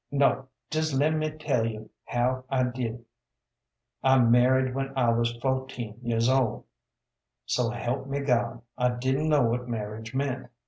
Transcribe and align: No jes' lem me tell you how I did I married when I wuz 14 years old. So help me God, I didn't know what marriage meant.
No 0.11 0.47
jes' 0.73 0.95
lem 0.95 1.19
me 1.19 1.29
tell 1.29 1.63
you 1.63 1.91
how 2.05 2.43
I 2.49 2.63
did 2.63 3.05
I 4.03 4.17
married 4.17 4.73
when 4.73 4.91
I 4.97 5.09
wuz 5.09 5.25
14 5.39 5.99
years 6.01 6.27
old. 6.27 6.65
So 7.45 7.69
help 7.69 8.07
me 8.07 8.21
God, 8.21 8.63
I 8.79 8.95
didn't 8.95 9.29
know 9.29 9.43
what 9.43 9.67
marriage 9.67 10.15
meant. 10.15 10.47